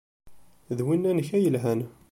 D 0.77 0.79
winna-nnek 0.85 1.29
ay 1.35 1.41
yelhan. 1.43 1.81